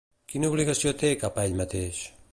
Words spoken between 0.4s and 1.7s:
obligació té cap a ell